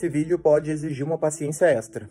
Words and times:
esse 0.00 0.08
vídeo 0.08 0.38
pode 0.38 0.70
exigir 0.70 1.04
uma 1.04 1.18
paciência 1.18 1.66
extra, 1.66 2.08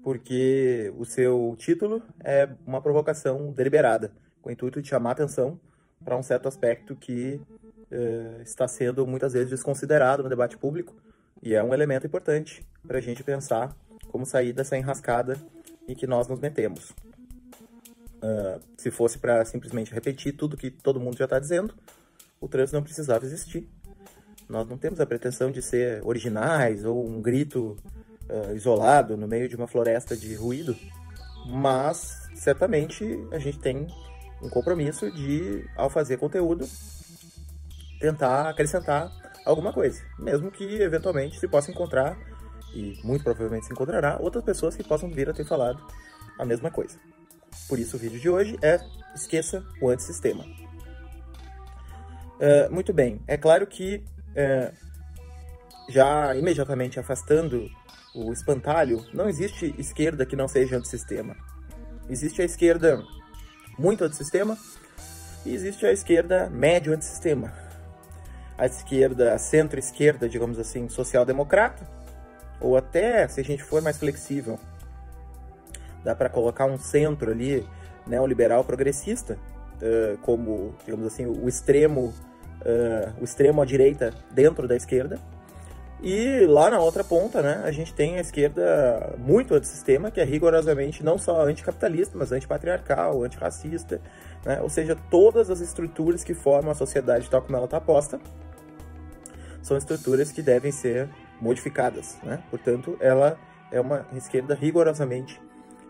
porque 0.00 0.94
o 0.96 1.04
seu 1.04 1.56
título 1.58 2.00
é 2.22 2.48
uma 2.64 2.80
provocação 2.80 3.50
deliberada, 3.50 4.12
com 4.40 4.48
o 4.48 4.52
intuito 4.52 4.80
de 4.80 4.88
chamar 4.88 5.10
atenção 5.10 5.58
para 6.04 6.16
um 6.16 6.22
certo 6.22 6.46
aspecto 6.46 6.94
que 6.94 7.40
uh, 7.90 8.42
está 8.42 8.68
sendo 8.68 9.04
muitas 9.04 9.32
vezes 9.32 9.50
desconsiderado 9.50 10.22
no 10.22 10.28
debate 10.28 10.56
público 10.56 10.94
e 11.42 11.52
é 11.52 11.60
um 11.64 11.74
elemento 11.74 12.06
importante 12.06 12.64
para 12.86 12.98
a 12.98 13.00
gente 13.00 13.24
pensar 13.24 13.76
como 14.06 14.24
sair 14.24 14.52
dessa 14.52 14.78
enrascada 14.78 15.36
em 15.88 15.96
que 15.96 16.06
nós 16.06 16.28
nos 16.28 16.38
metemos. 16.38 16.90
Uh, 18.22 18.62
se 18.78 18.92
fosse 18.92 19.18
para 19.18 19.44
simplesmente 19.44 19.92
repetir 19.92 20.36
tudo 20.36 20.56
que 20.56 20.70
todo 20.70 21.00
mundo 21.00 21.18
já 21.18 21.24
está 21.24 21.40
dizendo, 21.40 21.74
o 22.40 22.46
trânsito 22.46 22.76
não 22.76 22.84
precisava 22.84 23.24
existir. 23.24 23.68
Nós 24.48 24.68
não 24.68 24.76
temos 24.76 25.00
a 25.00 25.06
pretensão 25.06 25.50
de 25.50 25.62
ser 25.62 26.00
originais 26.04 26.84
ou 26.84 27.06
um 27.06 27.20
grito 27.20 27.76
uh, 28.28 28.54
isolado 28.54 29.16
no 29.16 29.26
meio 29.26 29.48
de 29.48 29.56
uma 29.56 29.66
floresta 29.66 30.16
de 30.16 30.34
ruído, 30.34 30.76
mas 31.46 32.28
certamente 32.34 33.04
a 33.32 33.38
gente 33.38 33.58
tem 33.58 33.86
um 34.42 34.48
compromisso 34.48 35.10
de, 35.10 35.64
ao 35.76 35.88
fazer 35.88 36.16
conteúdo, 36.16 36.68
tentar 38.00 38.48
acrescentar 38.48 39.10
alguma 39.46 39.72
coisa, 39.72 40.02
mesmo 40.18 40.50
que 40.50 40.64
eventualmente 40.82 41.38
se 41.38 41.48
possa 41.48 41.70
encontrar, 41.70 42.18
e 42.74 42.98
muito 43.04 43.22
provavelmente 43.22 43.66
se 43.66 43.72
encontrará, 43.72 44.18
outras 44.20 44.44
pessoas 44.44 44.74
que 44.76 44.82
possam 44.82 45.10
vir 45.10 45.28
a 45.28 45.32
ter 45.32 45.44
falado 45.44 45.80
a 46.38 46.44
mesma 46.44 46.70
coisa. 46.70 46.98
Por 47.68 47.78
isso 47.78 47.96
o 47.96 48.00
vídeo 48.00 48.18
de 48.18 48.28
hoje 48.28 48.56
é 48.62 48.80
Esqueça 49.14 49.64
o 49.80 49.88
Antissistema. 49.88 50.44
Uh, 52.40 52.72
muito 52.72 52.92
bem, 52.92 53.20
é 53.26 53.36
claro 53.36 53.66
que 53.66 54.02
uh, 54.32 54.72
já 55.88 56.34
imediatamente 56.34 56.98
afastando 56.98 57.68
o 58.14 58.32
espantalho, 58.32 59.04
não 59.12 59.28
existe 59.28 59.74
esquerda 59.78 60.26
que 60.26 60.36
não 60.36 60.46
seja 60.46 60.76
antissistema. 60.76 61.36
Existe 62.08 62.42
a 62.42 62.44
esquerda 62.44 63.02
muito 63.78 64.04
antissistema 64.04 64.56
e 65.44 65.54
existe 65.54 65.86
a 65.86 65.92
esquerda 65.92 66.48
médio 66.50 66.92
antissistema. 66.92 67.52
A 68.56 68.66
esquerda, 68.66 69.34
a 69.34 69.38
centro-esquerda, 69.38 70.28
digamos 70.28 70.58
assim, 70.58 70.88
social-democrata, 70.88 71.88
ou 72.60 72.76
até, 72.76 73.26
se 73.26 73.40
a 73.40 73.44
gente 73.44 73.62
for 73.62 73.82
mais 73.82 73.98
flexível, 73.98 74.58
dá 76.04 76.14
para 76.14 76.28
colocar 76.28 76.66
um 76.66 76.78
centro 76.78 77.30
ali, 77.32 77.66
neoliberal 78.06 78.62
progressista, 78.62 79.38
uh, 79.76 80.18
como, 80.18 80.74
digamos 80.84 81.06
assim, 81.06 81.26
o 81.26 81.48
extremo, 81.48 82.14
uh, 82.62 83.12
o 83.20 83.24
extremo 83.24 83.60
à 83.60 83.64
direita 83.64 84.12
dentro 84.30 84.66
da 84.66 84.76
esquerda. 84.76 85.18
E 86.02 86.46
lá 86.46 86.68
na 86.68 86.80
outra 86.80 87.04
ponta, 87.04 87.40
né, 87.40 87.62
a 87.64 87.70
gente 87.70 87.94
tem 87.94 88.16
a 88.16 88.20
esquerda 88.20 89.14
muito 89.18 89.54
antissistema, 89.54 90.10
que 90.10 90.20
é 90.20 90.24
rigorosamente 90.24 91.04
não 91.04 91.16
só 91.16 91.42
anticapitalista, 91.46 92.18
mas 92.18 92.32
antipatriarcal, 92.32 93.22
antirracista, 93.22 94.00
né, 94.44 94.60
ou 94.60 94.68
seja, 94.68 94.96
todas 95.08 95.48
as 95.48 95.60
estruturas 95.60 96.24
que 96.24 96.34
formam 96.34 96.72
a 96.72 96.74
sociedade 96.74 97.30
tal 97.30 97.40
como 97.40 97.56
ela 97.56 97.66
está 97.66 97.80
posta 97.80 98.20
são 99.62 99.76
estruturas 99.76 100.32
que 100.32 100.42
devem 100.42 100.72
ser 100.72 101.08
modificadas. 101.40 102.18
Né? 102.24 102.42
Portanto, 102.50 102.96
ela 103.00 103.38
é 103.70 103.80
uma 103.80 104.04
esquerda 104.12 104.56
rigorosamente 104.56 105.40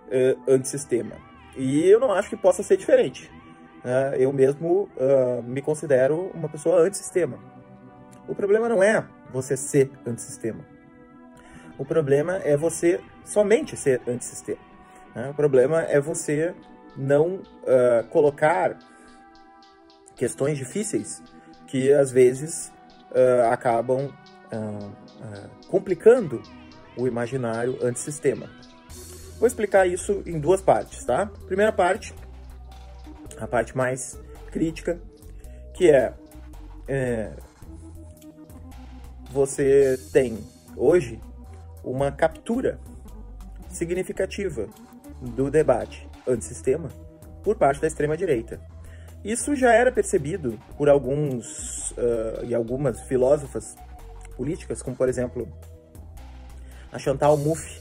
uh, 0.09 0.39
antissistema. 0.47 1.17
E 1.57 1.87
eu 1.89 1.99
não 1.99 2.13
acho 2.13 2.29
que 2.29 2.37
possa 2.37 2.63
ser 2.63 2.77
diferente. 2.77 3.31
Uh, 3.85 4.15
eu 4.17 4.33
mesmo 4.33 4.89
uh, 4.97 5.43
me 5.43 5.61
considero 5.61 6.31
uma 6.35 6.49
pessoa 6.49 6.81
antissistema. 6.81 7.39
O 8.29 8.35
problema 8.35 8.69
não 8.69 8.81
é 8.81 9.05
você 9.33 9.57
ser 9.57 9.91
antissistema. 10.07 10.65
O 11.77 11.85
problema 11.85 12.37
é 12.45 12.57
você 12.57 13.01
somente 13.25 13.77
ser 13.77 14.01
antissistema. 14.07 14.61
Né? 15.15 15.31
O 15.31 15.35
problema 15.35 15.83
é 15.83 16.01
você 16.01 16.55
não 16.97 17.37
uh, 17.37 18.07
colocar 18.11 18.79
questões 20.15 20.57
difíceis 20.57 21.21
que 21.67 21.93
às 21.93 22.13
vezes 22.13 22.73
uh, 23.11 23.51
acabam 23.51 24.13
complicando 25.69 26.43
o 26.95 27.09
imaginário 27.09 27.79
antissistema. 27.83 28.51
Vou 29.39 29.47
explicar 29.47 29.87
isso 29.89 30.23
em 30.27 30.39
duas 30.39 30.61
partes, 30.61 31.03
tá? 31.05 31.25
Primeira 31.47 31.73
parte, 31.73 32.15
a 33.43 33.47
parte 33.49 33.77
mais 33.77 34.19
crítica, 34.53 35.01
que 35.75 35.91
é, 35.91 36.15
é 36.87 37.33
você 39.31 39.99
tem 40.13 40.39
hoje 40.77 41.21
uma 41.83 42.13
captura 42.13 42.79
significativa 43.69 44.69
do 45.21 45.51
debate 45.51 46.09
antissistema 46.27 46.89
por 47.43 47.57
parte 47.57 47.81
da 47.81 47.89
extrema-direita. 47.89 48.61
Isso 49.25 49.57
já 49.57 49.73
era 49.73 49.91
percebido 49.91 50.59
por 50.77 50.89
alguns 50.89 51.91
uh, 51.93 52.45
e 52.45 52.55
algumas 52.55 53.01
filósofas 53.03 53.75
políticas, 54.37 54.83
como 54.83 54.97
por 54.97 55.09
exemplo 55.09 55.49
a 56.93 56.99
Chantal 56.99 57.37
Mouffe, 57.37 57.81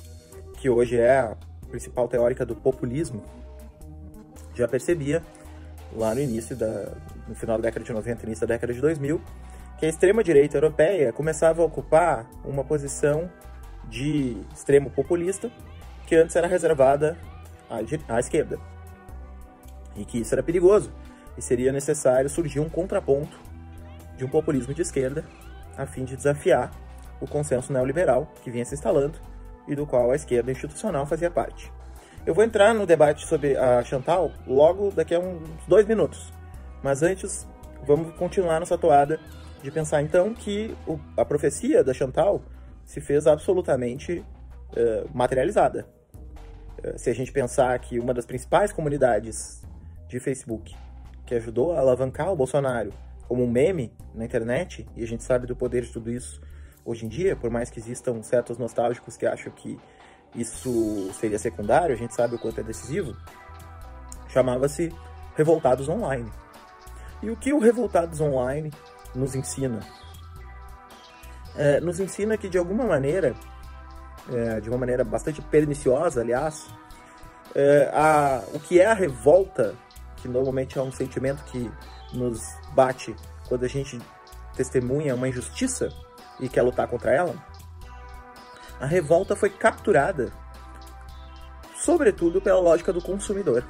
que 0.57 0.69
hoje 0.69 0.97
é 0.97 1.19
a 1.19 1.38
principal 1.69 2.07
teórica 2.07 2.45
do 2.45 2.55
populismo, 2.55 3.23
já 4.55 4.67
percebia 4.67 5.22
lá 5.96 6.13
no 6.16 6.22
início 6.22 6.56
da 6.56 6.91
no 7.28 7.35
final 7.35 7.57
da 7.57 7.63
década 7.63 7.85
de 7.85 7.94
90, 7.94 8.25
início 8.25 8.47
da 8.47 8.56
década 8.56 8.74
de 8.74 8.81
2000, 8.81 9.22
que 9.78 9.85
a 9.85 9.90
extrema-direita 9.90 10.57
europeia 10.57 11.13
começava 11.13 11.62
a 11.62 11.66
ocupar 11.66 12.29
uma 12.44 12.63
posição 12.63 13.29
de 13.90 14.38
extremo 14.53 14.90
populista 14.90 15.50
que 16.06 16.16
antes 16.16 16.35
era 16.35 16.47
reservada 16.47 17.18
à, 17.69 17.78
à 18.16 18.19
esquerda. 18.19 18.59
E 19.96 20.06
que 20.06 20.19
isso 20.19 20.35
era 20.35 20.44
perigoso 20.44 20.91
e 21.38 21.41
seria 21.41 21.72
necessário 21.72 22.29
surgir 22.29 22.59
um 22.59 22.69
contraponto 22.69 23.40
de 24.18 24.25
um 24.25 24.29
populismo 24.29 24.73
de 24.73 24.81
esquerda 24.81 25.23
a 25.78 25.85
fim 25.85 26.03
de 26.03 26.16
desafiar 26.16 26.72
o 27.19 27.28
consenso 27.28 27.72
neoliberal 27.72 28.31
que 28.44 28.52
vinha 28.52 28.66
se 28.66 28.73
instalando 28.73 29.18
e 29.68 29.75
do 29.75 29.85
qual 29.85 30.12
a 30.12 30.16
esquerda 30.16 30.52
institucional 30.52 31.06
fazia 31.06 31.31
parte. 31.31 31.72
Eu 32.23 32.35
vou 32.35 32.43
entrar 32.43 32.71
no 32.75 32.85
debate 32.85 33.25
sobre 33.25 33.57
a 33.57 33.83
Chantal 33.83 34.31
logo 34.45 34.91
daqui 34.91 35.15
a 35.15 35.19
uns 35.19 35.41
dois 35.67 35.87
minutos, 35.87 36.31
mas 36.83 37.01
antes 37.01 37.47
vamos 37.83 38.13
continuar 38.15 38.59
nossa 38.59 38.77
toada 38.77 39.19
de 39.63 39.71
pensar 39.71 40.03
então 40.03 40.31
que 40.31 40.75
o, 40.87 40.99
a 41.17 41.25
profecia 41.25 41.83
da 41.83 41.95
Chantal 41.95 42.43
se 42.85 43.01
fez 43.01 43.25
absolutamente 43.25 44.19
uh, 44.19 45.09
materializada. 45.11 45.87
Uh, 46.77 46.95
se 46.95 47.09
a 47.09 47.13
gente 47.13 47.31
pensar 47.31 47.77
que 47.79 47.99
uma 47.99 48.13
das 48.13 48.25
principais 48.25 48.71
comunidades 48.71 49.63
de 50.07 50.19
Facebook 50.19 50.75
que 51.25 51.33
ajudou 51.33 51.73
a 51.73 51.79
alavancar 51.79 52.31
o 52.31 52.35
Bolsonaro 52.35 52.93
como 53.27 53.43
um 53.43 53.49
meme 53.49 53.91
na 54.13 54.25
internet, 54.25 54.87
e 54.96 55.03
a 55.03 55.07
gente 55.07 55.23
sabe 55.23 55.47
do 55.47 55.55
poder 55.55 55.81
de 55.84 55.91
tudo 55.91 56.11
isso 56.11 56.40
hoje 56.85 57.03
em 57.03 57.09
dia, 57.09 57.35
por 57.35 57.49
mais 57.49 57.72
que 57.72 57.79
existam 57.79 58.22
certos 58.22 58.59
nostálgicos 58.59 59.17
que 59.17 59.25
acham 59.25 59.51
que 59.51 59.79
isso 60.35 61.11
seria 61.13 61.37
secundário, 61.37 61.93
a 61.93 61.97
gente 61.97 62.16
sabe 62.16 62.35
o 62.35 62.39
quanto 62.39 62.59
é 62.59 62.63
decisivo, 62.63 63.16
chamava-se 64.29 64.93
Revoltados 65.35 65.89
Online. 65.89 66.31
E 67.22 67.29
o 67.29 67.35
que 67.35 67.53
o 67.53 67.59
Revoltados 67.59 68.19
Online 68.19 68.72
nos 69.13 69.35
ensina? 69.35 69.79
É, 71.55 71.79
nos 71.81 71.99
ensina 71.99 72.37
que, 72.37 72.49
de 72.49 72.57
alguma 72.57 72.85
maneira, 72.85 73.35
é, 74.31 74.59
de 74.61 74.69
uma 74.69 74.78
maneira 74.78 75.03
bastante 75.03 75.41
perniciosa, 75.41 76.22
aliás, 76.22 76.67
é, 77.53 77.91
a, 77.93 78.41
o 78.53 78.59
que 78.59 78.79
é 78.79 78.85
a 78.85 78.93
revolta, 78.93 79.75
que 80.17 80.27
normalmente 80.27 80.77
é 80.77 80.81
um 80.81 80.91
sentimento 80.91 81.43
que 81.45 81.69
nos 82.13 82.41
bate 82.73 83.16
quando 83.47 83.66
a 83.66 83.67
gente 83.67 83.99
testemunha 84.55 85.13
uma 85.16 85.27
injustiça 85.27 85.89
e 86.39 86.47
quer 86.47 86.61
lutar 86.61 86.87
contra 86.87 87.11
ela, 87.11 87.35
a 88.81 88.85
revolta 88.87 89.35
foi 89.35 89.51
capturada, 89.51 90.33
sobretudo 91.78 92.41
pela 92.41 92.59
lógica 92.59 92.91
do 92.91 93.01
consumidor. 93.01 93.63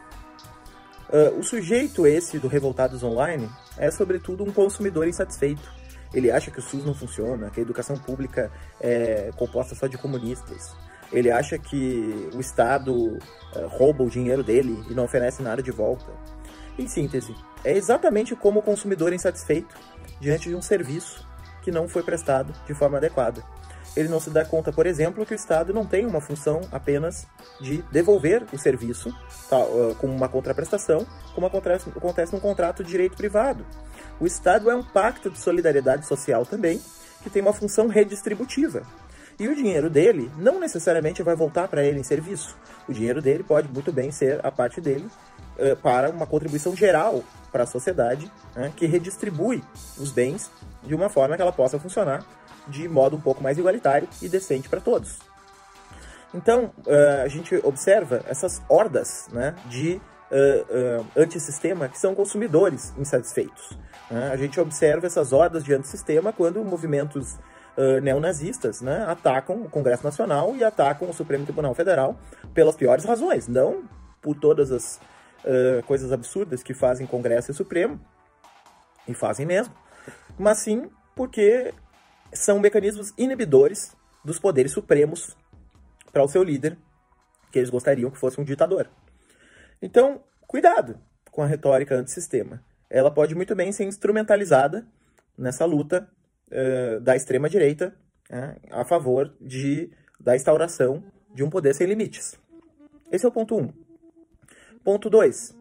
Uh, 1.09 1.37
o 1.37 1.43
sujeito 1.43 2.07
esse 2.07 2.39
do 2.39 2.47
Revoltados 2.47 3.03
Online 3.03 3.49
é, 3.77 3.91
sobretudo, 3.91 4.43
um 4.43 4.51
consumidor 4.51 5.07
insatisfeito. 5.07 5.69
Ele 6.13 6.31
acha 6.31 6.49
que 6.49 6.59
o 6.59 6.61
SUS 6.61 6.85
não 6.85 6.93
funciona, 6.93 7.49
que 7.49 7.59
a 7.59 7.63
educação 7.63 7.97
pública 7.97 8.49
é 8.79 9.31
composta 9.35 9.75
só 9.75 9.87
de 9.87 9.97
comunistas. 9.97 10.73
Ele 11.11 11.29
acha 11.29 11.57
que 11.57 12.29
o 12.33 12.39
Estado 12.39 12.93
uh, 12.93 13.19
rouba 13.67 14.03
o 14.03 14.09
dinheiro 14.09 14.43
dele 14.43 14.81
e 14.89 14.93
não 14.93 15.03
oferece 15.03 15.41
nada 15.43 15.61
de 15.61 15.71
volta. 15.71 16.11
Em 16.79 16.87
síntese, 16.87 17.35
é 17.65 17.75
exatamente 17.75 18.33
como 18.33 18.59
o 18.59 18.63
consumidor 18.63 19.11
insatisfeito 19.11 19.75
diante 20.21 20.47
de 20.47 20.55
um 20.55 20.61
serviço 20.61 21.27
que 21.61 21.69
não 21.69 21.89
foi 21.89 22.01
prestado 22.01 22.53
de 22.65 22.73
forma 22.73 22.97
adequada. 22.97 23.43
Ele 23.95 24.07
não 24.07 24.19
se 24.19 24.29
dá 24.29 24.45
conta, 24.45 24.71
por 24.71 24.85
exemplo, 24.85 25.25
que 25.25 25.33
o 25.33 25.35
Estado 25.35 25.73
não 25.73 25.85
tem 25.85 26.05
uma 26.05 26.21
função 26.21 26.61
apenas 26.71 27.27
de 27.59 27.81
devolver 27.91 28.45
o 28.53 28.57
serviço 28.57 29.13
tá, 29.49 29.59
uh, 29.59 29.95
como 29.99 30.13
uma 30.13 30.29
contraprestação, 30.29 31.05
como 31.35 31.45
acontece, 31.45 31.89
acontece 31.89 32.33
num 32.33 32.39
contrato 32.39 32.83
de 32.83 32.89
direito 32.89 33.17
privado. 33.17 33.65
O 34.19 34.25
Estado 34.25 34.69
é 34.69 34.75
um 34.75 34.83
pacto 34.83 35.29
de 35.29 35.37
solidariedade 35.37 36.05
social 36.05 36.45
também, 36.45 36.81
que 37.21 37.29
tem 37.29 37.41
uma 37.41 37.53
função 37.53 37.87
redistributiva. 37.87 38.83
E 39.37 39.47
o 39.47 39.55
dinheiro 39.55 39.89
dele 39.89 40.31
não 40.37 40.59
necessariamente 40.59 41.21
vai 41.21 41.35
voltar 41.35 41.67
para 41.67 41.83
ele 41.83 41.99
em 41.99 42.03
serviço. 42.03 42.55
O 42.87 42.93
dinheiro 42.93 43.21
dele 43.21 43.43
pode 43.43 43.67
muito 43.67 43.91
bem 43.91 44.11
ser 44.11 44.39
a 44.45 44.51
parte 44.51 44.79
dele 44.79 45.07
uh, 45.57 45.75
para 45.77 46.09
uma 46.11 46.25
contribuição 46.25 46.73
geral 46.73 47.23
para 47.51 47.63
a 47.63 47.67
sociedade, 47.67 48.31
né, 48.55 48.71
que 48.73 48.85
redistribui 48.85 49.61
os 49.97 50.11
bens 50.11 50.49
de 50.81 50.95
uma 50.95 51.09
forma 51.09 51.35
que 51.35 51.41
ela 51.41 51.51
possa 51.51 51.77
funcionar 51.77 52.25
de 52.67 52.87
modo 52.87 53.15
um 53.15 53.21
pouco 53.21 53.41
mais 53.41 53.57
igualitário 53.57 54.07
e 54.21 54.29
decente 54.29 54.69
para 54.69 54.79
todos. 54.79 55.19
Então, 56.33 56.71
uh, 56.87 57.23
a 57.23 57.27
gente 57.27 57.55
observa 57.63 58.23
essas 58.27 58.61
hordas 58.69 59.27
né, 59.31 59.53
de 59.65 59.99
uh, 60.31 61.01
uh, 61.01 61.07
antissistema 61.15 61.89
que 61.89 61.97
são 61.97 62.15
consumidores 62.15 62.93
insatisfeitos. 62.97 63.77
Né? 64.09 64.29
A 64.31 64.37
gente 64.37 64.59
observa 64.59 65.05
essas 65.05 65.33
hordas 65.33 65.63
de 65.63 65.73
antissistema 65.73 66.31
quando 66.31 66.63
movimentos 66.63 67.33
uh, 67.77 67.99
neonazistas 68.01 68.81
né, 68.81 69.05
atacam 69.07 69.61
o 69.61 69.69
Congresso 69.69 70.03
Nacional 70.03 70.55
e 70.55 70.63
atacam 70.63 71.09
o 71.09 71.13
Supremo 71.13 71.43
Tribunal 71.43 71.73
Federal 71.73 72.17
pelas 72.53 72.75
piores 72.75 73.05
razões, 73.05 73.47
não 73.47 73.83
por 74.21 74.35
todas 74.35 74.71
as 74.71 74.99
uh, 75.43 75.83
coisas 75.85 76.11
absurdas 76.11 76.63
que 76.63 76.73
fazem 76.73 77.07
Congresso 77.07 77.51
e 77.51 77.53
Supremo, 77.53 77.99
e 79.07 79.13
fazem 79.13 79.45
mesmo, 79.45 79.73
mas 80.37 80.59
sim 80.59 80.89
porque 81.15 81.73
são 82.33 82.59
mecanismos 82.59 83.13
inibidores 83.17 83.95
dos 84.23 84.39
poderes 84.39 84.71
supremos 84.71 85.35
para 86.11 86.23
o 86.23 86.27
seu 86.27 86.43
líder, 86.43 86.77
que 87.51 87.59
eles 87.59 87.69
gostariam 87.69 88.11
que 88.11 88.17
fosse 88.17 88.39
um 88.39 88.43
ditador. 88.43 88.89
Então, 89.81 90.23
cuidado 90.47 90.99
com 91.31 91.41
a 91.41 91.47
retórica 91.47 91.95
antissistema. 91.95 92.63
Ela 92.89 93.09
pode 93.09 93.33
muito 93.33 93.55
bem 93.55 93.71
ser 93.71 93.85
instrumentalizada 93.85 94.85
nessa 95.37 95.65
luta 95.65 96.07
uh, 96.51 96.99
da 96.99 97.15
extrema-direita 97.15 97.95
né, 98.29 98.57
a 98.69 98.83
favor 98.83 99.33
de, 99.39 99.91
da 100.19 100.35
instauração 100.35 101.03
de 101.33 101.43
um 101.43 101.49
poder 101.49 101.73
sem 101.73 101.87
limites. 101.87 102.37
Esse 103.11 103.25
é 103.25 103.29
o 103.29 103.31
ponto 103.31 103.55
1. 103.55 103.61
Um. 103.61 103.73
Ponto 104.83 105.09
2. 105.09 105.55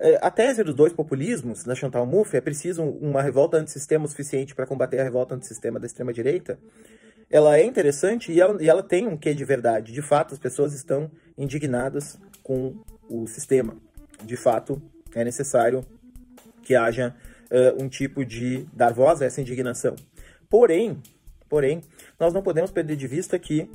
Eh, 0.00 0.18
a 0.20 0.30
tese 0.30 0.64
dos 0.64 0.74
dois 0.74 0.92
populismos, 0.92 1.64
da 1.64 1.74
Chantal 1.74 2.04
Mouffe, 2.06 2.36
é 2.36 2.40
preciso 2.40 2.82
uma 2.82 3.22
revolta 3.22 3.56
antissistema 3.56 4.06
suficiente 4.08 4.54
para 4.54 4.66
combater 4.66 4.98
a 5.00 5.04
revolta 5.04 5.34
antissistema 5.34 5.78
da 5.78 5.86
extrema-direita. 5.86 6.58
Ela 7.30 7.58
é 7.58 7.64
interessante 7.64 8.32
e 8.32 8.40
ela, 8.40 8.62
e 8.62 8.68
ela 8.68 8.82
tem 8.82 9.06
um 9.06 9.16
quê 9.16 9.34
de 9.34 9.44
verdade. 9.44 9.92
De 9.92 10.02
fato, 10.02 10.34
as 10.34 10.38
pessoas 10.38 10.72
estão 10.72 11.10
indignadas 11.38 12.18
com 12.42 12.74
o 13.08 13.26
sistema. 13.26 13.76
De 14.22 14.36
fato, 14.36 14.80
é 15.14 15.24
necessário 15.24 15.84
que 16.62 16.74
haja 16.74 17.14
uh, 17.50 17.82
um 17.82 17.88
tipo 17.88 18.24
de 18.24 18.66
dar 18.72 18.92
voz 18.92 19.22
a 19.22 19.26
essa 19.26 19.40
indignação. 19.40 19.96
Porém, 20.48 21.02
porém, 21.48 21.82
nós 22.18 22.32
não 22.32 22.42
podemos 22.42 22.70
perder 22.70 22.96
de 22.96 23.06
vista 23.06 23.38
que 23.38 23.70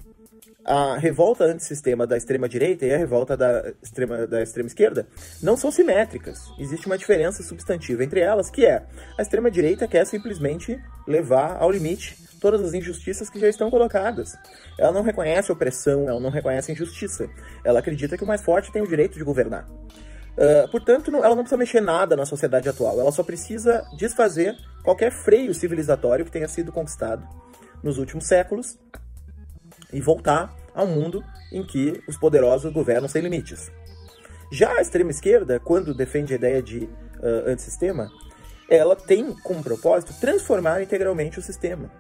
a 0.65 0.97
revolta 0.97 1.45
antissistema 1.45 2.05
da 2.05 2.17
extrema-direita 2.17 2.85
e 2.85 2.93
a 2.93 2.97
revolta 2.97 3.35
da 3.35 3.73
extrema, 3.81 4.27
da 4.27 4.41
extrema-esquerda 4.41 5.07
não 5.41 5.55
são 5.55 5.71
simétricas. 5.71 6.51
Existe 6.59 6.85
uma 6.85 6.97
diferença 6.97 7.41
substantiva 7.43 8.03
entre 8.03 8.19
elas, 8.19 8.49
que 8.49 8.65
é 8.65 8.83
a 9.17 9.21
extrema-direita 9.21 9.87
quer 9.87 10.05
simplesmente 10.05 10.79
levar 11.07 11.57
ao 11.59 11.71
limite 11.71 12.17
todas 12.39 12.61
as 12.61 12.73
injustiças 12.73 13.29
que 13.29 13.39
já 13.39 13.47
estão 13.49 13.69
colocadas. 13.69 14.35
Ela 14.77 14.91
não 14.91 15.01
reconhece 15.01 15.51
opressão, 15.51 16.07
ela 16.07 16.19
não 16.19 16.29
reconhece 16.29 16.71
injustiça. 16.71 17.29
Ela 17.63 17.79
acredita 17.79 18.17
que 18.17 18.23
o 18.23 18.27
mais 18.27 18.41
forte 18.41 18.71
tem 18.71 18.81
o 18.81 18.87
direito 18.87 19.17
de 19.17 19.23
governar. 19.23 19.67
Uh, 19.67 20.69
portanto, 20.71 21.13
ela 21.15 21.35
não 21.35 21.43
precisa 21.43 21.57
mexer 21.57 21.81
nada 21.81 22.15
na 22.15 22.25
sociedade 22.25 22.69
atual, 22.69 22.97
ela 22.97 23.11
só 23.11 23.23
precisa 23.23 23.85
desfazer 23.97 24.55
qualquer 24.83 25.11
freio 25.11 25.53
civilizatório 25.53 26.23
que 26.23 26.31
tenha 26.31 26.47
sido 26.47 26.71
conquistado 26.71 27.27
nos 27.83 27.97
últimos 27.97 28.25
séculos 28.25 28.77
e 29.91 29.99
voltar 30.01 30.53
a 30.73 30.83
um 30.83 30.87
mundo 30.87 31.23
em 31.51 31.63
que 31.63 32.01
os 32.07 32.17
poderosos 32.17 32.71
governam 32.71 33.07
sem 33.07 33.21
limites. 33.21 33.71
Já 34.51 34.71
a 34.77 34.81
extrema 34.81 35.11
esquerda, 35.11 35.59
quando 35.59 35.93
defende 35.93 36.33
a 36.33 36.35
ideia 36.35 36.61
de 36.61 36.79
uh, 36.79 37.49
antissistema, 37.49 38.09
ela 38.69 38.95
tem 38.95 39.33
como 39.43 39.63
propósito 39.63 40.13
transformar 40.19 40.81
integralmente 40.81 41.39
o 41.39 41.41
sistema. 41.41 41.91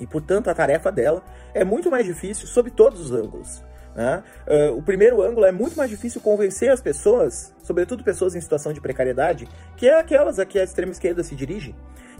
E, 0.00 0.06
portanto, 0.06 0.48
a 0.48 0.54
tarefa 0.54 0.90
dela 0.90 1.22
é 1.54 1.64
muito 1.64 1.90
mais 1.90 2.04
difícil 2.04 2.46
sob 2.46 2.70
todos 2.70 3.00
os 3.00 3.12
ângulos. 3.12 3.62
Né? 3.94 4.22
Uh, 4.46 4.76
o 4.76 4.82
primeiro 4.82 5.22
ângulo 5.22 5.44
é 5.46 5.52
muito 5.52 5.76
mais 5.76 5.90
difícil 5.90 6.20
convencer 6.20 6.70
as 6.70 6.80
pessoas, 6.80 7.54
sobretudo 7.62 8.02
pessoas 8.02 8.34
em 8.34 8.40
situação 8.40 8.72
de 8.72 8.80
precariedade, 8.80 9.46
que 9.76 9.86
é 9.86 9.98
aquelas 9.98 10.38
a 10.38 10.46
que 10.46 10.58
a 10.58 10.64
extrema 10.64 10.92
esquerda 10.92 11.22
se 11.22 11.34
dirige, 11.34 11.74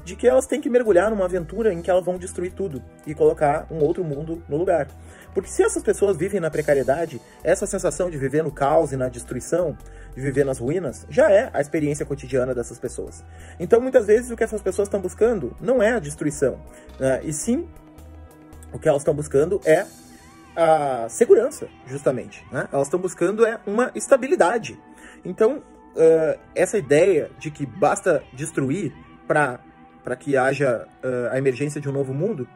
de 0.04 0.16
que 0.16 0.26
elas 0.26 0.46
têm 0.46 0.60
que 0.60 0.68
mergulhar 0.68 1.10
numa 1.10 1.24
aventura 1.24 1.72
em 1.72 1.80
que 1.80 1.90
elas 1.90 2.04
vão 2.04 2.18
destruir 2.18 2.52
tudo 2.52 2.82
e 3.06 3.14
colocar 3.14 3.66
um 3.70 3.78
outro 3.78 4.02
mundo 4.02 4.42
no 4.48 4.56
lugar. 4.56 4.88
Porque 5.34 5.48
se 5.48 5.62
essas 5.62 5.82
pessoas 5.82 6.16
vivem 6.16 6.40
na 6.40 6.50
precariedade, 6.50 7.20
essa 7.42 7.66
sensação 7.66 8.10
de 8.10 8.18
viver 8.18 8.42
no 8.42 8.50
caos 8.50 8.92
e 8.92 8.96
na 8.96 9.08
destruição, 9.08 9.76
de 10.14 10.20
viver 10.20 10.44
nas 10.44 10.58
ruínas, 10.58 11.06
já 11.08 11.30
é 11.30 11.50
a 11.52 11.60
experiência 11.60 12.04
cotidiana 12.04 12.54
dessas 12.54 12.78
pessoas. 12.78 13.24
Então, 13.58 13.80
muitas 13.80 14.06
vezes, 14.06 14.30
o 14.30 14.36
que 14.36 14.44
essas 14.44 14.60
pessoas 14.60 14.88
estão 14.88 15.00
buscando 15.00 15.56
não 15.60 15.82
é 15.82 15.92
a 15.92 15.98
destruição, 15.98 16.60
né? 16.98 17.20
e 17.24 17.32
sim 17.32 17.66
o 18.72 18.78
que 18.78 18.88
elas 18.88 19.02
estão 19.02 19.14
buscando 19.14 19.60
é 19.64 19.86
a 20.56 21.08
segurança, 21.08 21.68
justamente. 21.86 22.44
Né? 22.50 22.68
Elas 22.72 22.86
estão 22.86 23.00
buscando 23.00 23.46
é 23.46 23.58
uma 23.66 23.90
estabilidade. 23.94 24.78
Então, 25.24 25.58
uh, 25.58 26.38
essa 26.54 26.78
ideia 26.78 27.30
de 27.38 27.50
que 27.50 27.64
basta 27.64 28.22
destruir 28.32 28.92
para 29.26 29.60
que 30.16 30.36
haja 30.36 30.86
uh, 31.02 31.32
a 31.32 31.38
emergência 31.38 31.80
de 31.80 31.88
um 31.88 31.92
novo 31.92 32.12
mundo 32.12 32.48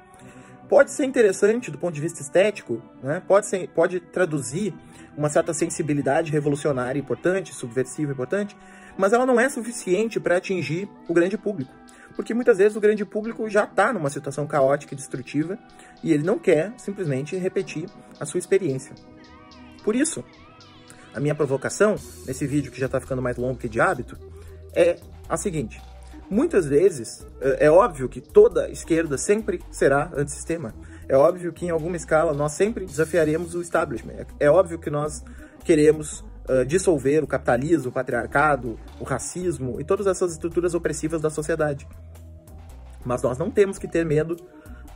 pode 0.68 0.90
ser 0.90 1.04
interessante 1.04 1.70
do 1.70 1.78
ponto 1.78 1.94
de 1.94 2.00
vista 2.00 2.20
estético, 2.20 2.82
né? 3.02 3.22
pode, 3.26 3.46
ser, 3.46 3.68
pode 3.68 4.00
traduzir 4.00 4.74
uma 5.16 5.28
certa 5.28 5.54
sensibilidade 5.54 6.32
revolucionária 6.32 6.98
importante, 6.98 7.54
subversiva 7.54 8.12
importante, 8.12 8.56
mas 8.98 9.12
ela 9.12 9.24
não 9.24 9.38
é 9.38 9.48
suficiente 9.48 10.18
para 10.18 10.36
atingir 10.36 10.88
o 11.08 11.14
grande 11.14 11.38
público 11.38 11.72
porque 12.16 12.32
muitas 12.32 12.56
vezes 12.56 12.74
o 12.74 12.80
grande 12.80 13.04
público 13.04 13.48
já 13.48 13.64
está 13.64 13.92
numa 13.92 14.08
situação 14.08 14.46
caótica 14.46 14.94
e 14.94 14.96
destrutiva 14.96 15.58
e 16.02 16.12
ele 16.12 16.24
não 16.24 16.38
quer 16.38 16.72
simplesmente 16.78 17.36
repetir 17.36 17.88
a 18.18 18.24
sua 18.24 18.38
experiência. 18.38 18.94
Por 19.84 19.94
isso, 19.94 20.24
a 21.14 21.20
minha 21.20 21.34
provocação 21.34 21.94
nesse 22.26 22.46
vídeo 22.46 22.72
que 22.72 22.80
já 22.80 22.86
está 22.86 22.98
ficando 22.98 23.20
mais 23.20 23.36
longo 23.36 23.58
que 23.58 23.68
de 23.68 23.80
hábito 23.80 24.18
é 24.74 24.98
a 25.28 25.36
seguinte: 25.36 25.80
muitas 26.30 26.66
vezes 26.66 27.26
é, 27.40 27.66
é 27.66 27.70
óbvio 27.70 28.08
que 28.08 28.20
toda 28.20 28.68
esquerda 28.70 29.16
sempre 29.18 29.60
será 29.70 30.10
antissistema. 30.14 30.74
É 31.08 31.16
óbvio 31.16 31.52
que 31.52 31.66
em 31.66 31.70
alguma 31.70 31.96
escala 31.96 32.32
nós 32.32 32.52
sempre 32.52 32.84
desafiaremos 32.84 33.54
o 33.54 33.62
establishment. 33.62 34.26
É 34.40 34.50
óbvio 34.50 34.78
que 34.78 34.90
nós 34.90 35.22
queremos 35.64 36.24
uh, 36.48 36.64
dissolver 36.66 37.22
o 37.22 37.26
capitalismo, 37.26 37.90
o 37.90 37.92
patriarcado, 37.92 38.78
o 39.00 39.04
racismo 39.04 39.80
e 39.80 39.84
todas 39.84 40.06
essas 40.06 40.32
estruturas 40.32 40.74
opressivas 40.74 41.20
da 41.20 41.30
sociedade. 41.30 41.86
Mas 43.04 43.22
nós 43.22 43.38
não 43.38 43.50
temos 43.50 43.78
que 43.78 43.86
ter 43.86 44.04
medo 44.04 44.36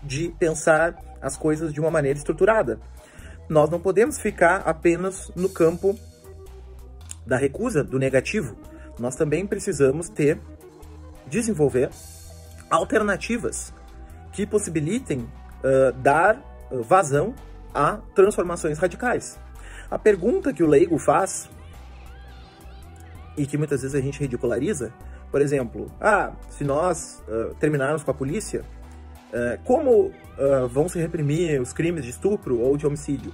de 0.02 0.30
pensar 0.38 0.96
as 1.20 1.36
coisas 1.36 1.72
de 1.72 1.80
uma 1.80 1.90
maneira 1.90 2.18
estruturada. 2.18 2.80
Nós 3.48 3.68
não 3.70 3.80
podemos 3.80 4.18
ficar 4.18 4.62
apenas 4.64 5.30
no 5.36 5.48
campo 5.48 5.98
da 7.26 7.36
recusa, 7.36 7.84
do 7.84 7.98
negativo. 7.98 8.56
Nós 8.98 9.14
também 9.16 9.46
precisamos 9.46 10.08
ter, 10.08 10.40
desenvolver 11.30 11.90
alternativas 12.68 13.72
que 14.32 14.46
possibilitem 14.46 15.20
uh, 15.20 15.92
dar 16.02 16.40
vazão 16.70 17.34
a 17.74 17.98
transformações 18.14 18.78
radicais. 18.78 19.38
A 19.90 19.98
pergunta 19.98 20.52
que 20.52 20.62
o 20.62 20.66
leigo 20.66 20.98
faz, 20.98 21.48
e 23.36 23.46
que 23.46 23.56
muitas 23.56 23.82
vezes 23.82 23.94
a 23.94 24.00
gente 24.00 24.20
ridiculariza, 24.20 24.92
por 25.30 25.40
exemplo, 25.40 25.90
ah, 26.00 26.32
se 26.50 26.64
nós 26.64 27.22
uh, 27.28 27.54
terminarmos 27.54 28.02
com 28.02 28.10
a 28.10 28.14
polícia, 28.14 28.64
uh, 29.32 29.62
como 29.64 30.06
uh, 30.06 30.68
vão 30.68 30.88
se 30.88 30.98
reprimir 30.98 31.60
os 31.60 31.72
crimes 31.72 32.04
de 32.04 32.10
estupro 32.10 32.60
ou 32.60 32.76
de 32.76 32.86
homicídio? 32.86 33.32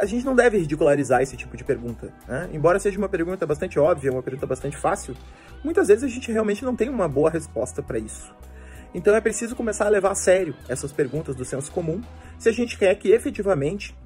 A 0.00 0.06
gente 0.06 0.24
não 0.24 0.34
deve 0.34 0.58
ridicularizar 0.58 1.22
esse 1.22 1.36
tipo 1.36 1.56
de 1.56 1.64
pergunta. 1.64 2.12
Né? 2.28 2.50
Embora 2.52 2.78
seja 2.78 2.98
uma 2.98 3.08
pergunta 3.08 3.46
bastante 3.46 3.78
óbvia, 3.78 4.12
uma 4.12 4.22
pergunta 4.22 4.46
bastante 4.46 4.76
fácil, 4.76 5.16
muitas 5.64 5.88
vezes 5.88 6.04
a 6.04 6.08
gente 6.08 6.30
realmente 6.30 6.64
não 6.64 6.76
tem 6.76 6.88
uma 6.88 7.08
boa 7.08 7.30
resposta 7.30 7.82
para 7.82 7.98
isso. 7.98 8.34
Então 8.94 9.14
é 9.14 9.20
preciso 9.20 9.56
começar 9.56 9.86
a 9.86 9.88
levar 9.88 10.10
a 10.10 10.14
sério 10.14 10.54
essas 10.68 10.92
perguntas 10.92 11.34
do 11.34 11.44
senso 11.44 11.72
comum 11.72 12.02
se 12.38 12.48
a 12.48 12.52
gente 12.52 12.76
quer 12.76 12.94
que 12.96 13.10
efetivamente 13.10 13.96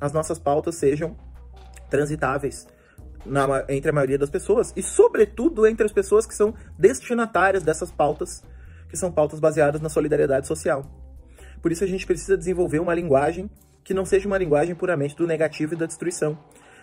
as 0.00 0.12
nossas 0.12 0.38
pautas 0.38 0.74
sejam 0.74 1.16
transitáveis 1.88 2.66
na, 3.24 3.64
entre 3.68 3.90
a 3.90 3.92
maioria 3.92 4.18
das 4.18 4.30
pessoas 4.30 4.72
e, 4.74 4.82
sobretudo, 4.82 5.66
entre 5.66 5.86
as 5.86 5.92
pessoas 5.92 6.26
que 6.26 6.34
são 6.34 6.54
destinatárias 6.76 7.62
dessas 7.62 7.92
pautas, 7.92 8.42
que 8.88 8.96
são 8.96 9.12
pautas 9.12 9.38
baseadas 9.38 9.80
na 9.80 9.88
solidariedade 9.88 10.46
social. 10.46 10.84
Por 11.60 11.70
isso, 11.70 11.84
a 11.84 11.86
gente 11.86 12.04
precisa 12.04 12.36
desenvolver 12.36 12.80
uma 12.80 12.94
linguagem 12.94 13.48
que 13.84 13.94
não 13.94 14.04
seja 14.04 14.26
uma 14.26 14.38
linguagem 14.38 14.74
puramente 14.74 15.16
do 15.16 15.26
negativo 15.26 15.74
e 15.74 15.76
da 15.76 15.86
destruição. 15.86 16.38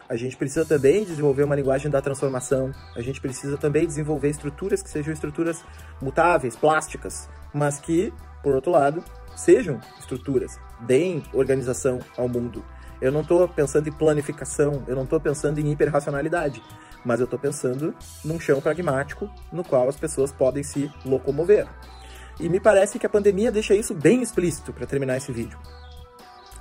A 0.10 0.16
gente 0.16 0.36
precisa 0.36 0.66
também 0.66 1.04
desenvolver 1.04 1.44
uma 1.44 1.56
linguagem 1.56 1.92
da 1.92 2.02
transformação, 2.02 2.72
a 2.96 3.02
gente 3.02 3.22
precisa 3.22 3.58
também 3.58 3.86
desenvolver 3.86 4.30
estruturas 4.30 4.82
que 4.82 4.90
sejam 4.90 5.14
estruturas 5.14 5.64
mutáveis, 6.02 6.56
plásticas, 6.56 7.30
mas 7.54 7.80
que, 7.80 8.12
por 8.42 8.56
outro 8.56 8.72
lado, 8.72 9.04
sejam 9.36 9.80
estruturas, 10.00 10.60
deem 10.82 11.24
organização 11.32 12.00
ao 12.18 12.28
mundo. 12.28 12.66
Eu 13.00 13.12
não 13.12 13.22
estou 13.22 13.48
pensando 13.48 13.88
em 13.88 13.92
planificação, 13.92 14.84
eu 14.88 14.96
não 14.96 15.04
estou 15.04 15.20
pensando 15.20 15.60
em 15.60 15.72
hiperracionalidade, 15.72 16.62
mas 17.06 17.20
eu 17.20 17.26
estou 17.26 17.40
pensando 17.40 17.94
num 18.26 18.40
chão 18.40 18.60
pragmático 18.60 19.30
no 19.52 19.64
qual 19.64 19.88
as 19.88 19.96
pessoas 19.96 20.32
podem 20.32 20.64
se 20.64 20.92
locomover. 21.06 21.68
E 22.40 22.50
me 22.50 22.60
parece 22.60 22.98
que 22.98 23.06
a 23.06 23.10
pandemia 23.10 23.52
deixa 23.52 23.76
isso 23.76 23.94
bem 23.94 24.22
explícito 24.22 24.74
para 24.74 24.88
terminar 24.88 25.18
esse 25.18 25.32
vídeo. 25.32 25.58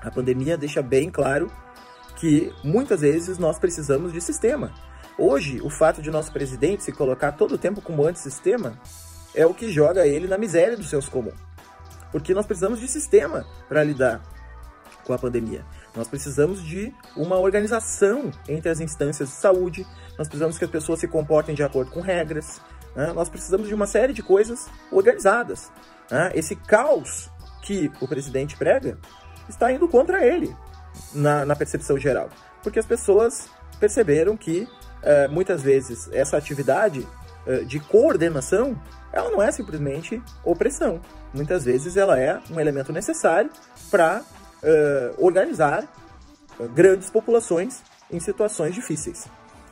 A 0.03 0.11
pandemia 0.11 0.57
deixa 0.57 0.83
bem 0.83 1.11
claro 1.11 1.51
que 2.17 2.53
muitas 2.65 3.01
vezes 3.01 3.39
nós 3.39 3.59
precisamos 3.59 4.13
de 4.13 4.21
sistema. 4.21 4.73
Hoje, 5.17 5.61
o 5.61 5.71
fato 5.71 6.01
de 6.01 6.11
nosso 6.11 6.33
presidente 6.33 6.83
se 6.83 6.93
colocar 6.93 7.33
todo 7.33 7.55
o 7.55 7.59
tempo 7.59 7.81
como 7.81 8.07
antissistema 8.07 8.79
é 9.35 9.45
o 9.45 9.55
que 9.55 9.71
joga 9.71 10.07
ele 10.07 10.27
na 10.27 10.39
miséria 10.39 10.77
do 10.77 10.85
senso 10.85 11.11
comum. 11.11 11.33
Porque 12.11 12.33
nós 12.35 12.47
precisamos 12.47 12.81
de 12.81 12.89
sistema 12.89 13.45
para 13.69 13.83
lidar 13.83 14.23
com 15.05 15.13
a 15.13 15.19
pandemia. 15.19 15.65
Nós 15.95 16.07
precisamos 16.07 16.63
de 16.63 16.93
uma 17.17 17.37
organização 17.37 18.31
entre 18.49 18.69
as 18.69 18.81
instâncias 18.81 19.29
de 19.29 19.35
saúde, 19.35 19.87
nós 20.17 20.29
precisamos 20.29 20.59
que 20.59 20.65
as 20.65 20.71
pessoas 20.71 21.01
se 21.01 21.09
comportem 21.09 21.55
de 21.55 21.63
acordo 21.63 21.91
com 21.91 22.01
regras, 22.01 22.61
né? 22.95 23.13
nós 23.13 23.29
precisamos 23.29 23.69
de 23.69 23.75
uma 23.75 23.87
série 23.87 24.13
de 24.13 24.23
coisas 24.23 24.69
organizadas. 24.91 25.73
Né? 26.11 26.31
Esse 26.35 26.55
caos 26.55 27.31
que 27.63 27.91
o 28.01 28.07
presidente 28.07 28.57
prega 28.57 28.99
está 29.49 29.73
indo 29.73 29.89
contra 29.89 30.25
ele, 30.25 30.55
na, 31.15 31.45
na 31.45 31.57
percepção 31.57 31.99
geral. 31.99 32.29
Porque 32.63 32.79
as 32.79 32.87
pessoas 32.87 33.49
perceberam 33.79 34.37
que 34.37 34.63
uh, 34.63 35.31
muitas 35.31 35.63
vezes 35.63 36.09
essa 36.13 36.37
atividade 36.37 37.07
uh, 37.47 37.65
de 37.65 37.81
coordenação 37.81 38.77
ela 39.13 39.31
não 39.31 39.43
é 39.43 39.51
simplesmente 39.51 40.23
opressão. 40.45 41.01
Muitas 41.33 41.65
vezes 41.65 41.97
ela 41.97 42.19
é 42.19 42.41
um 42.51 42.61
elemento 42.61 42.93
necessário 42.93 43.51
para 43.91 44.21
uh, 44.21 45.25
organizar 45.25 45.89
grandes 46.75 47.09
populações 47.09 47.83
em 48.11 48.21
situações 48.21 48.75
difíceis. 48.75 49.27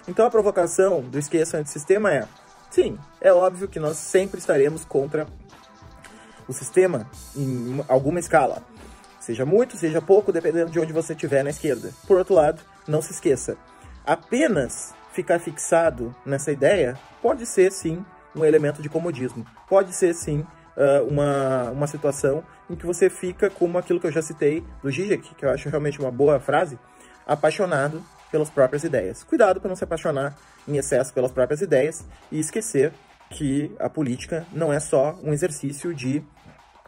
Então 0.09 0.25
a 0.25 0.31
provocação 0.31 1.01
do 1.03 1.19
esqueça 1.19 1.59
antissistema 1.59 2.13
é: 2.13 2.27
sim, 2.71 2.99
é 3.21 3.33
óbvio 3.33 3.69
que 3.69 3.81
nós 3.81 3.97
sempre 3.97 4.39
estaremos 4.39 4.85
contra 4.85 5.27
o 6.49 6.53
sistema 6.53 7.11
em 7.35 7.85
alguma 7.89 8.21
escala. 8.21 8.63
Seja 9.27 9.45
muito, 9.45 9.77
seja 9.77 10.01
pouco, 10.01 10.31
dependendo 10.31 10.71
de 10.71 10.79
onde 10.79 10.93
você 10.93 11.13
estiver 11.13 11.43
na 11.43 11.51
esquerda. 11.51 11.93
Por 12.07 12.17
outro 12.17 12.33
lado, 12.33 12.63
não 12.87 13.03
se 13.03 13.11
esqueça, 13.11 13.57
apenas 14.07 14.95
ficar 15.13 15.41
fixado 15.41 16.15
nessa 16.25 16.53
ideia 16.53 16.97
pode 17.21 17.45
ser 17.45 17.73
sim 17.73 18.07
um 18.37 18.45
elemento 18.45 18.81
de 18.81 18.89
comodismo. 18.89 19.45
Pode 19.69 19.93
ser 19.93 20.15
sim 20.15 20.47
uma, 21.09 21.71
uma 21.73 21.87
situação 21.89 22.45
em 22.71 22.77
que 22.77 22.87
você 22.87 23.11
fica 23.11 23.51
como 23.51 23.77
aquilo 23.77 23.99
que 23.99 24.07
eu 24.07 24.13
já 24.13 24.23
citei 24.23 24.63
do 24.81 24.93
Zizek, 24.93 25.35
que 25.35 25.45
eu 25.45 25.51
acho 25.51 25.69
realmente 25.69 25.99
uma 25.99 26.13
boa 26.13 26.39
frase, 26.39 26.79
apaixonado 27.27 28.05
pelas 28.31 28.49
próprias 28.49 28.85
ideias. 28.85 29.25
Cuidado 29.25 29.61
para 29.61 29.69
não 29.69 29.75
se 29.75 29.83
apaixonar 29.83 30.39
em 30.69 30.77
excesso 30.77 31.13
pelas 31.13 31.33
próprias 31.33 31.61
ideias 31.61 32.05
e 32.31 32.39
esquecer 32.39 32.93
que 33.31 33.75
a 33.81 33.91
política 33.91 34.47
não 34.53 34.73
é 34.73 34.79
só 34.79 35.19
um 35.21 35.33
exercício 35.33 35.93
de 35.93 36.23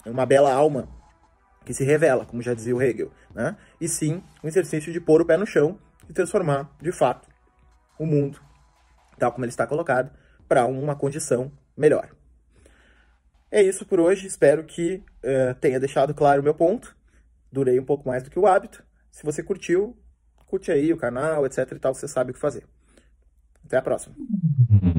uma 0.06 0.24
bela 0.24 0.52
alma 0.52 0.88
que 1.68 1.74
se 1.74 1.84
revela, 1.84 2.24
como 2.24 2.40
já 2.40 2.54
dizia 2.54 2.74
o 2.74 2.80
Hegel, 2.80 3.12
né? 3.34 3.54
e 3.78 3.86
sim 3.86 4.22
um 4.42 4.48
exercício 4.48 4.90
de 4.90 4.98
pôr 4.98 5.20
o 5.20 5.26
pé 5.26 5.36
no 5.36 5.44
chão 5.44 5.78
e 6.08 6.14
transformar, 6.14 6.74
de 6.80 6.90
fato, 6.90 7.28
o 7.98 8.06
mundo, 8.06 8.40
tal 9.18 9.30
como 9.32 9.44
ele 9.44 9.50
está 9.50 9.66
colocado, 9.66 10.10
para 10.48 10.64
uma 10.64 10.96
condição 10.96 11.52
melhor. 11.76 12.08
É 13.50 13.62
isso 13.62 13.84
por 13.84 14.00
hoje, 14.00 14.26
espero 14.26 14.64
que 14.64 15.04
uh, 15.22 15.54
tenha 15.60 15.78
deixado 15.78 16.14
claro 16.14 16.40
o 16.40 16.44
meu 16.44 16.54
ponto. 16.54 16.96
Durei 17.52 17.78
um 17.78 17.84
pouco 17.84 18.08
mais 18.08 18.22
do 18.22 18.30
que 18.30 18.38
o 18.38 18.46
hábito. 18.46 18.82
Se 19.10 19.22
você 19.22 19.42
curtiu, 19.42 19.94
curte 20.46 20.72
aí 20.72 20.90
o 20.90 20.96
canal, 20.96 21.44
etc 21.44 21.70
e 21.70 21.78
tal, 21.78 21.92
você 21.92 22.08
sabe 22.08 22.30
o 22.30 22.34
que 22.34 22.40
fazer. 22.40 22.64
Até 23.62 23.76
a 23.76 23.82
próxima. 23.82 24.16